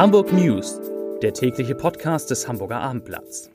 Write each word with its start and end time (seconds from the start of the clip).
Hamburg 0.00 0.32
News, 0.32 0.80
der 1.20 1.34
tägliche 1.34 1.74
Podcast 1.74 2.30
des 2.30 2.48
Hamburger 2.48 2.80
Abendblatts. 2.80 3.50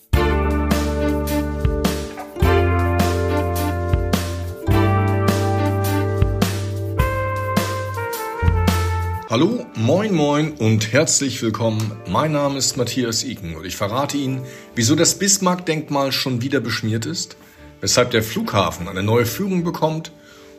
Hallo, 9.27 9.66
moin 9.73 10.13
moin 10.13 10.52
und 10.52 10.94
herzlich 10.94 11.41
willkommen. 11.41 11.91
Mein 12.08 12.34
Name 12.34 12.59
ist 12.59 12.77
Matthias 12.77 13.23
Iken 13.23 13.55
und 13.55 13.66
ich 13.66 13.75
verrate 13.75 14.18
Ihnen, 14.18 14.43
wieso 14.75 14.93
das 14.93 15.18
Bismarck-Denkmal 15.18 16.12
schon 16.12 16.43
wieder 16.43 16.59
beschmiert 16.59 17.07
ist, 17.07 17.38
weshalb 17.82 18.12
der 18.12 18.21
Flughafen 18.21 18.88
eine 18.88 19.02
neue 19.02 19.25
Führung 19.25 19.64
bekommt 19.64 20.12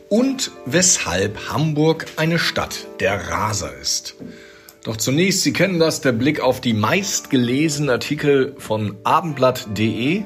und 0.09 0.51
weshalb 0.65 1.49
Hamburg 1.49 2.07
eine 2.17 2.39
Stadt 2.39 2.87
der 2.99 3.29
Raser 3.29 3.73
ist. 3.77 4.17
Doch 4.87 4.95
zunächst, 4.95 5.43
Sie 5.43 5.51
kennen 5.51 5.79
das, 5.79 5.99
der 5.99 6.13
Blick 6.13 6.39
auf 6.39 6.61
die 6.61 6.71
meistgelesenen 6.71 7.89
Artikel 7.89 8.55
von 8.57 8.95
abendblatt.de. 9.03 10.23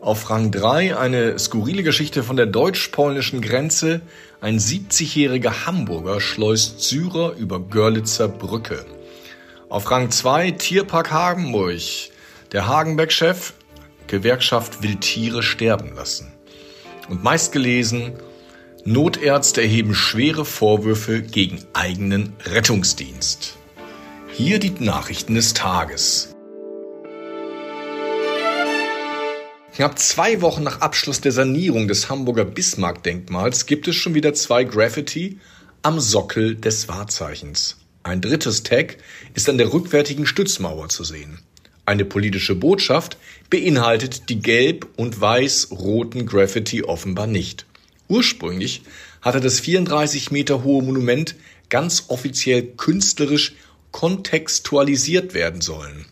Auf 0.00 0.30
Rang 0.30 0.52
3 0.52 0.96
eine 0.96 1.36
skurrile 1.40 1.82
Geschichte 1.82 2.22
von 2.22 2.36
der 2.36 2.46
deutsch-polnischen 2.46 3.40
Grenze. 3.40 4.02
Ein 4.40 4.60
70-jähriger 4.60 5.66
Hamburger 5.66 6.20
schleust 6.20 6.80
Syrer 6.80 7.34
über 7.36 7.58
Görlitzer 7.58 8.28
Brücke. 8.28 8.86
Auf 9.68 9.90
Rang 9.90 10.12
2 10.12 10.52
Tierpark 10.52 11.10
Hagenburg. 11.10 11.82
Der 12.52 12.68
Hagenbeck-Chef, 12.68 13.54
Gewerkschaft 14.06 14.84
will 14.84 14.94
Tiere 14.94 15.42
sterben 15.42 15.92
lassen. 15.96 16.32
Und 17.08 17.24
meistgelesen 17.24 18.12
Notärzte 18.84 19.62
erheben 19.62 19.92
schwere 19.92 20.44
Vorwürfe 20.44 21.20
gegen 21.20 21.64
eigenen 21.72 22.34
Rettungsdienst. 22.44 23.58
Hier 24.36 24.58
die 24.58 24.72
Nachrichten 24.80 25.36
des 25.36 25.54
Tages. 25.54 26.34
Knapp 29.76 29.96
zwei 30.00 30.40
Wochen 30.40 30.64
nach 30.64 30.80
Abschluss 30.80 31.20
der 31.20 31.30
Sanierung 31.30 31.86
des 31.86 32.10
Hamburger 32.10 32.44
Bismarck-Denkmals 32.44 33.66
gibt 33.66 33.86
es 33.86 33.94
schon 33.94 34.14
wieder 34.14 34.34
zwei 34.34 34.64
Graffiti 34.64 35.38
am 35.82 36.00
Sockel 36.00 36.56
des 36.56 36.88
Wahrzeichens. 36.88 37.76
Ein 38.02 38.20
drittes 38.20 38.64
Tag 38.64 38.96
ist 39.34 39.48
an 39.48 39.56
der 39.56 39.72
rückwärtigen 39.72 40.26
Stützmauer 40.26 40.88
zu 40.88 41.04
sehen. 41.04 41.38
Eine 41.86 42.04
politische 42.04 42.56
Botschaft 42.56 43.18
beinhaltet 43.50 44.28
die 44.30 44.40
gelb- 44.40 44.88
und 44.96 45.20
weiß-roten 45.20 46.26
Graffiti 46.26 46.82
offenbar 46.82 47.28
nicht. 47.28 47.66
Ursprünglich 48.08 48.82
hatte 49.22 49.40
das 49.40 49.60
34 49.60 50.32
Meter 50.32 50.64
hohe 50.64 50.82
Monument 50.82 51.36
ganz 51.68 52.06
offiziell 52.08 52.62
künstlerisch 52.62 53.54
kontextualisiert 53.94 55.34
werden 55.34 55.60
sollen. 55.60 56.04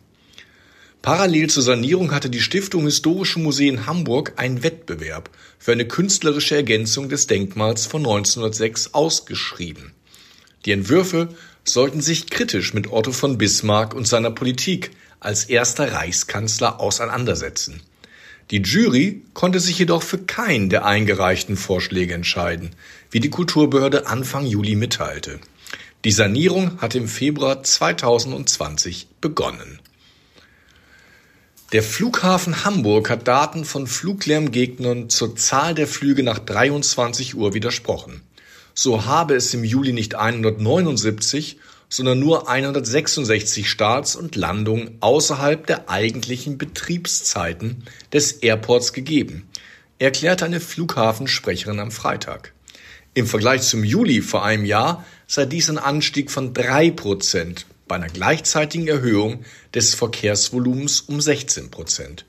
Parallel 1.02 1.50
zur 1.50 1.64
Sanierung 1.64 2.12
hatte 2.12 2.30
die 2.30 2.41
Stiftung 2.41 2.84
Historische 2.84 3.41
Museen 3.41 3.86
Hamburg 3.86 4.34
einen 4.36 4.62
Wettbewerb 4.62 5.30
für 5.58 5.72
eine 5.72 5.89
künstlerische 5.89 6.55
Ergänzung 6.55 7.08
des 7.08 7.27
Denkmals 7.27 7.86
von 7.86 8.02
1906 8.02 8.94
ausgeschrieben. 8.94 9.91
Die 10.64 10.70
Entwürfe 10.70 11.30
sollten 11.64 12.00
sich 12.00 12.30
kritisch 12.30 12.72
mit 12.72 12.92
Otto 12.92 13.11
von 13.11 13.36
Bismarck 13.36 13.94
und 13.94 14.06
seiner 14.06 14.30
Politik 14.30 14.92
als 15.19 15.46
erster 15.46 15.92
Reichskanzler 15.92 16.78
auseinandersetzen. 16.78 17.83
Die 18.52 18.62
Jury 18.62 19.22
konnte 19.34 19.58
sich 19.58 19.77
jedoch 19.80 20.05
für 20.05 20.19
keinen 20.19 20.69
der 20.69 20.84
eingereichten 20.84 21.56
Vorschläge 21.56 22.14
entscheiden, 22.14 22.70
wie 23.11 23.19
die 23.19 23.30
Kulturbehörde 23.30 24.06
Anfang 24.06 24.46
Juli 24.46 24.77
mitteilte. 24.77 25.41
Die 26.05 26.11
Sanierung 26.11 26.81
hatte 26.81 26.98
im 26.98 27.06
Februar 27.06 27.62
2020 27.62 29.06
begonnen. 29.20 29.78
Der 31.70 31.85
Flughafen 31.85 32.64
Hamburg 32.64 33.08
hat 33.08 33.29
Daten 33.29 33.64
von 33.64 33.86
Fluglärmgegnern 33.86 35.11
zur 35.11 35.36
Zahl 35.36 35.77
der 35.77 35.86
Flüge 35.86 36.24
nach 36.24 36.40
23 36.40 37.36
Uhr 37.36 37.55
widersprochen. 37.55 38.23
So 38.74 39.07
habe 39.07 39.36
es 39.36 39.55
im 39.55 39.63
Juli 39.63 39.92
nicht 39.92 40.17
179, 40.17 41.58
sondern 41.89 42.19
nur 42.19 42.48
166 42.48 43.70
Starts 43.70 44.17
und 44.17 44.34
Landungen 44.34 44.96
außerhalb 44.98 45.64
der 45.69 45.89
eigentlichen 45.89 46.58
Betriebszeiten 46.58 47.84
des 48.13 48.33
Airports 48.33 48.92
gegeben, 48.92 49.48
erklärte 50.01 50.46
eine 50.46 50.58
Flughafensprecherin 50.58 51.79
am 51.79 51.92
Freitag. 51.92 52.52
Im 53.14 53.27
Vergleich 53.27 53.61
zum 53.61 53.84
Juli 53.84 54.23
vor 54.23 54.42
einem 54.42 54.64
Jahr 54.64 55.05
sei 55.27 55.45
dies 55.45 55.68
ein 55.68 55.77
Anstieg 55.77 56.30
von 56.30 56.55
drei 56.55 56.90
Prozent 56.90 57.67
bei 57.86 57.96
einer 57.96 58.08
gleichzeitigen 58.08 58.89
Erhöhung 58.89 59.45
des 59.74 59.95
Verkehrsvolumens 59.95 61.02
um 61.02 61.20
16 61.20 61.70
Prozent. 61.70 62.24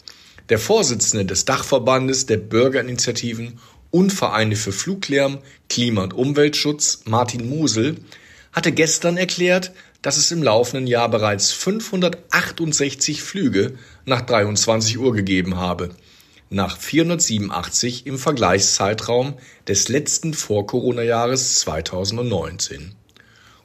Der 0.50 0.60
Vorsitzende 0.60 1.24
des 1.24 1.46
Dachverbandes 1.46 2.26
der 2.26 2.36
Bürgerinitiativen 2.36 3.60
und 3.92 4.12
Vereine 4.12 4.58
für 4.58 4.74
Fluglärm, 4.74 5.38
Klima- 5.70 6.04
und 6.04 6.14
Umweltschutz, 6.14 7.04
Martin 7.06 7.48
Mosel, 7.48 7.96
hatte 8.52 8.74
gestern 8.74 9.16
erklärt, 9.16 9.72
dass 10.02 10.18
es 10.18 10.32
im 10.32 10.44
laufenden 10.44 10.86
Jahr 10.86 11.08
bereits 11.08 11.54
568 11.54 13.24
Flüge 13.24 13.76
nach 14.04 14.22
23 14.22 15.00
Uhr 15.00 15.14
gegeben 15.14 15.56
habe, 15.56 15.92
nach 16.54 16.78
487 16.78 18.06
im 18.06 18.18
Vergleichszeitraum 18.18 19.36
des 19.68 19.90
letzten 19.90 20.34
Vor-Corona-Jahres 20.34 21.60
2019. 21.60 22.96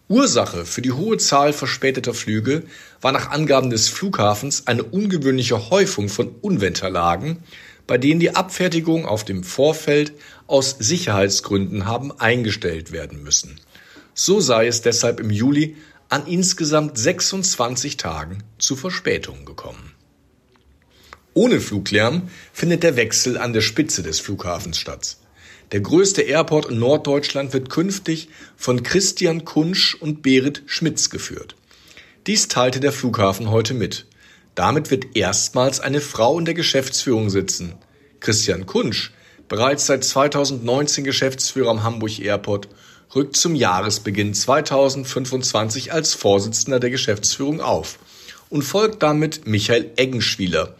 Ursache 0.09 0.65
für 0.65 0.81
die 0.81 0.93
hohe 0.93 1.19
Zahl 1.19 1.53
verspäteter 1.53 2.15
Flüge 2.15 2.63
war 3.03 3.13
nach 3.13 3.31
Angaben 3.31 3.69
des 3.69 3.89
Flughafens 3.89 4.67
eine 4.67 4.83
ungewöhnliche 4.83 5.69
Häufung 5.69 6.09
von 6.09 6.29
Unwetterlagen, 6.41 7.43
bei 7.87 7.99
denen 7.99 8.21
die 8.21 8.35
Abfertigung 8.35 9.05
auf 9.05 9.25
dem 9.25 9.45
Vorfeld 9.45 10.13
aus 10.47 10.77
Sicherheitsgründen 10.79 11.85
haben 11.85 12.19
eingestellt 12.19 12.91
werden 12.91 13.23
müssen. 13.23 13.61
So 14.15 14.41
sei 14.41 14.67
es 14.67 14.81
deshalb 14.81 15.21
im 15.21 15.31
Juli 15.31 15.77
an 16.09 16.27
insgesamt 16.27 16.97
26 16.97 17.99
Tagen 17.99 18.45
zu 18.59 18.77
Verspätungen 18.77 19.45
gekommen. 19.45 19.93
Ohne 21.35 21.61
Fluglärm 21.61 22.29
findet 22.53 22.83
der 22.83 22.97
Wechsel 22.97 23.39
an 23.39 23.53
der 23.53 23.61
Spitze 23.61 24.03
des 24.03 24.21
Flughafens 24.21 24.79
statt. 24.79 25.17
Der 25.73 25.81
größte 25.81 26.23
Airport 26.23 26.67
in 26.67 26.79
Norddeutschland 26.79 27.53
wird 27.53 27.69
künftig 27.69 28.29
von 28.57 28.83
Christian 28.83 29.45
Kunsch 29.45 29.95
und 29.95 30.23
Berit 30.23 30.63
Schmitz 30.67 31.11
geführt. 31.11 31.57
Dies 32.27 32.49
teilte 32.49 32.81
der 32.81 32.93
Flughafen 32.93 33.51
heute 33.51 33.75
mit. 33.75 34.07
Damit 34.55 34.91
wird 34.91 35.17
erstmals 35.17 35.81
eine 35.81 36.01
Frau 36.01 36.39
in 36.39 36.45
der 36.45 36.55
Geschäftsführung 36.55 37.31
sitzen. 37.31 37.75
Christian 38.21 38.67
Kunsch, 38.67 39.13
bereits 39.47 39.87
seit 39.87 40.05
2019 40.05 41.05
Geschäftsführer 41.05 41.71
am 41.71 41.83
Hamburg 41.83 42.19
Airport, 42.19 42.69
rückt 43.15 43.37
zum 43.37 43.55
Jahresbeginn 43.55 44.35
2025 44.35 45.93
als 45.93 46.15
Vorsitzender 46.15 46.81
der 46.81 46.91
Geschäftsführung 46.91 47.61
auf 47.61 47.99
und 48.51 48.63
folgt 48.63 49.03
damit 49.03 49.47
Michael 49.47 49.91
Eggenschwieler, 49.97 50.75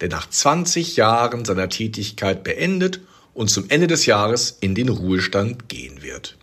der 0.00 0.08
nach 0.08 0.28
20 0.28 0.96
Jahren 0.96 1.44
seiner 1.44 1.68
Tätigkeit 1.68 2.44
beendet 2.44 3.00
und 3.32 3.50
zum 3.50 3.68
Ende 3.68 3.86
des 3.86 4.06
Jahres 4.06 4.56
in 4.60 4.74
den 4.74 4.88
Ruhestand 4.88 5.68
gehen 5.68 6.02
wird. 6.02 6.36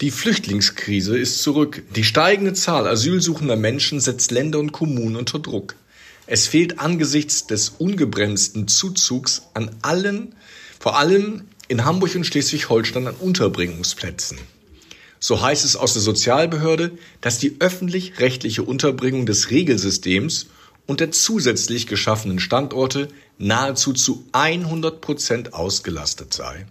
Die 0.00 0.10
Flüchtlingskrise 0.10 1.18
ist 1.18 1.42
zurück. 1.42 1.82
Die 1.94 2.04
steigende 2.04 2.54
Zahl 2.54 2.86
asylsuchender 2.86 3.56
Menschen 3.56 4.00
setzt 4.00 4.30
Länder 4.30 4.58
und 4.58 4.72
Kommunen 4.72 5.16
unter 5.16 5.38
Druck. 5.38 5.76
Es 6.26 6.46
fehlt 6.46 6.78
angesichts 6.78 7.46
des 7.46 7.70
ungebremsten 7.70 8.66
Zuzugs 8.66 9.42
an 9.52 9.70
allen, 9.82 10.34
vor 10.78 10.98
allem 10.98 11.42
in 11.68 11.84
Hamburg 11.84 12.14
und 12.14 12.24
Schleswig-Holstein 12.24 13.08
an 13.08 13.14
Unterbringungsplätzen. 13.16 14.38
So 15.18 15.42
heißt 15.42 15.66
es 15.66 15.76
aus 15.76 15.92
der 15.92 16.02
Sozialbehörde, 16.02 16.92
dass 17.20 17.38
die 17.38 17.56
öffentlich-rechtliche 17.58 18.62
Unterbringung 18.62 19.26
des 19.26 19.50
Regelsystems 19.50 20.46
und 20.90 20.98
der 20.98 21.12
zusätzlich 21.12 21.86
geschaffenen 21.86 22.40
Standorte 22.40 23.06
nahezu 23.38 23.92
zu 23.92 24.24
100 24.32 25.00
Prozent 25.00 25.54
ausgelastet 25.54 26.34
sei. 26.34 26.66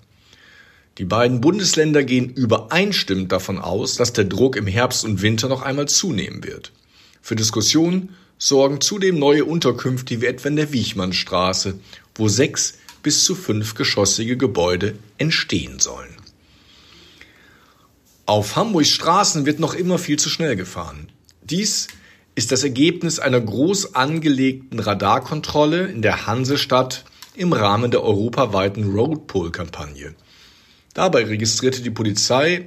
Die 0.97 1.05
beiden 1.05 1.39
Bundesländer 1.39 2.03
gehen 2.03 2.29
übereinstimmend 2.29 3.31
davon 3.31 3.59
aus, 3.59 3.95
dass 3.95 4.11
der 4.11 4.25
Druck 4.25 4.57
im 4.57 4.67
Herbst 4.67 5.05
und 5.05 5.21
Winter 5.21 5.47
noch 5.47 5.61
einmal 5.61 5.87
zunehmen 5.87 6.43
wird. 6.43 6.73
Für 7.21 7.37
Diskussionen 7.37 8.13
sorgen 8.37 8.81
zudem 8.81 9.19
neue 9.19 9.45
Unterkünfte 9.45 10.19
wie 10.19 10.25
etwa 10.25 10.49
in 10.49 10.57
der 10.57 10.73
Wiechmannstraße, 10.73 11.79
wo 12.15 12.27
sechs 12.27 12.73
bis 13.01 13.23
zu 13.23 13.35
fünf 13.35 13.73
geschossige 13.73 14.35
Gebäude 14.35 14.95
entstehen 15.17 15.79
sollen. 15.79 16.17
Auf 18.25 18.57
Hamburgs 18.57 18.89
Straßen 18.89 19.45
wird 19.45 19.61
noch 19.61 19.75
immer 19.75 19.97
viel 19.97 20.19
zu 20.19 20.27
schnell 20.27 20.57
gefahren. 20.57 21.07
Dies 21.41 21.87
ist 22.39 22.51
das 22.53 22.63
Ergebnis 22.63 23.19
einer 23.19 23.41
groß 23.41 23.95
angelegten 23.95 24.79
Radarkontrolle 24.79 25.87
in 25.87 26.01
der 26.01 26.25
Hansestadt 26.25 27.03
im 27.35 27.51
Rahmen 27.51 27.91
der 27.91 28.01
europaweiten 28.01 28.93
Roadpoll-Kampagne. 28.93 30.15
Dabei 30.93 31.25
registrierte 31.25 31.81
die 31.81 31.89
Polizei 31.89 32.63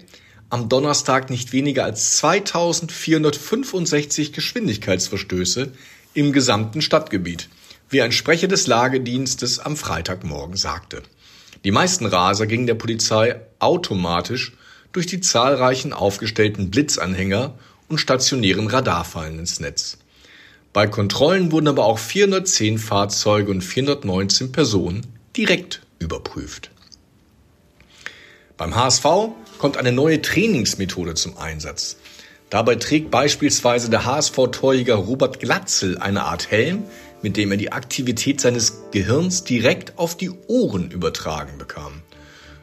am 0.51 0.69
Donnerstag 0.69 1.31
nicht 1.31 1.55
weniger 1.55 1.85
als 1.85 2.19
2465 2.19 4.35
Geschwindigkeitsverstöße 4.35 5.73
im 6.13 6.35
gesamten 6.35 6.83
Stadtgebiet, 6.83 7.49
wie 7.89 8.03
ein 8.03 8.13
Sprecher 8.13 8.49
des 8.49 8.67
Lagedienstes 8.67 9.59
am 9.59 9.79
Freitagmorgen 9.79 10.59
sagte. 10.59 11.03
Die 11.65 11.71
meisten 11.71 12.05
Raser 12.05 12.47
gingen 12.47 12.67
der 12.67 12.75
Polizei 12.75 13.41
automatisch 13.59 14.53
durch 14.93 15.07
die 15.07 15.21
zahlreichen 15.21 15.95
aufgestellten 15.95 16.71
Blitzanhänger 16.71 17.55
und 17.93 17.99
stationären 17.99 18.69
Radarfallen 18.69 19.39
ins 19.39 19.61
Netz. 19.61 19.99
Bei 20.73 20.87
Kontrollen 20.87 21.53
wurden 21.53 21.69
aber 21.69 21.85
auch 21.85 21.99
410 21.99 22.79
Fahrzeuge 22.79 23.51
und 23.51 23.61
419 23.61 24.51
Personen 24.51 25.07
direkt 25.37 25.83
überprüft. 25.99 26.71
Beim 28.57 28.75
HSV 28.75 29.05
kommt 29.59 29.77
eine 29.77 29.93
neue 29.93 30.23
Trainingsmethode 30.23 31.13
zum 31.15 31.37
Einsatz. 31.37 31.99
Dabei 32.49 32.77
trägt 32.77 33.11
beispielsweise 33.11 33.91
der 33.91 34.07
HSV-Torjäger 34.07 34.95
Robert 34.95 35.39
Glatzel 35.39 35.99
eine 35.99 36.25
Art 36.25 36.51
Helm, 36.51 36.85
mit 37.21 37.37
dem 37.37 37.51
er 37.51 37.59
die 37.59 37.73
Aktivität 37.73 38.41
seines 38.41 38.85
Gehirns 38.91 39.45
direkt 39.45 39.99
auf 39.99 40.17
die 40.17 40.31
Ohren 40.49 40.91
übertragen 40.91 41.59
bekam. 41.59 42.03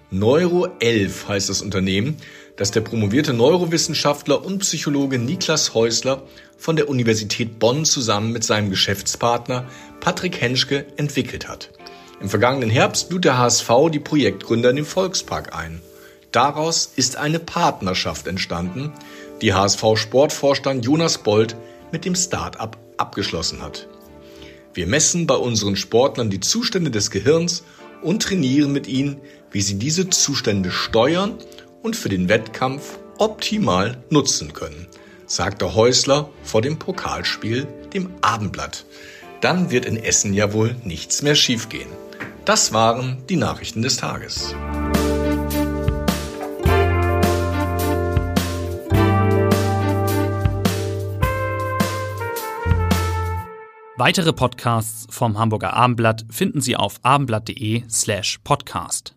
Neuro 0.09 0.67
11 0.79 1.27
heißt 1.27 1.49
das 1.49 1.61
Unternehmen, 1.61 2.17
das 2.59 2.71
der 2.71 2.81
promovierte 2.81 3.31
Neurowissenschaftler 3.31 4.43
und 4.43 4.59
Psychologe 4.59 5.17
Niklas 5.17 5.73
Häusler 5.73 6.23
von 6.57 6.75
der 6.75 6.89
Universität 6.89 7.57
Bonn 7.57 7.85
zusammen 7.85 8.33
mit 8.33 8.43
seinem 8.43 8.69
Geschäftspartner 8.69 9.65
Patrick 10.01 10.41
Henschke 10.41 10.85
entwickelt 10.97 11.47
hat. 11.47 11.69
Im 12.19 12.27
vergangenen 12.27 12.69
Herbst 12.69 13.13
lud 13.13 13.23
der 13.23 13.37
HSV 13.37 13.69
die 13.93 14.01
Projektgründer 14.01 14.71
in 14.71 14.75
den 14.75 14.85
Volkspark 14.85 15.55
ein. 15.55 15.81
Daraus 16.33 16.91
ist 16.97 17.15
eine 17.15 17.39
Partnerschaft 17.39 18.27
entstanden, 18.27 18.91
die 19.41 19.53
HSV-Sportvorstand 19.53 20.83
Jonas 20.83 21.19
Bold 21.19 21.55
mit 21.93 22.03
dem 22.03 22.13
Start-up 22.13 22.77
abgeschlossen 22.97 23.61
hat. 23.61 23.87
Wir 24.73 24.85
messen 24.85 25.27
bei 25.27 25.35
unseren 25.35 25.77
Sportlern 25.77 26.29
die 26.29 26.41
Zustände 26.41 26.91
des 26.91 27.09
Gehirns 27.09 27.63
und 28.01 28.21
trainieren 28.21 28.73
mit 28.73 28.85
ihnen, 28.85 29.21
wie 29.49 29.61
sie 29.61 29.79
diese 29.79 30.09
Zustände 30.09 30.71
steuern 30.71 31.37
und 31.81 31.95
für 31.95 32.09
den 32.09 32.29
Wettkampf 32.29 32.99
optimal 33.17 33.97
nutzen 34.09 34.53
können, 34.53 34.87
sagte 35.25 35.75
Häusler 35.75 36.29
vor 36.43 36.61
dem 36.61 36.79
Pokalspiel 36.79 37.67
dem 37.93 38.09
Abendblatt. 38.21 38.85
Dann 39.41 39.71
wird 39.71 39.85
in 39.85 39.97
Essen 39.97 40.33
ja 40.33 40.53
wohl 40.53 40.75
nichts 40.83 41.21
mehr 41.21 41.35
schiefgehen. 41.35 41.89
Das 42.45 42.73
waren 42.73 43.23
die 43.29 43.37
Nachrichten 43.37 43.81
des 43.81 43.97
Tages. 43.97 44.55
Weitere 53.99 54.31
Podcasts 54.31 55.07
vom 55.09 55.37
Hamburger 55.37 55.73
Abendblatt 55.73 56.25
finden 56.29 56.61
Sie 56.61 56.77
auf 56.77 56.99
abendblatt.de 57.03 57.83
slash 57.89 58.39
podcast. 58.45 59.13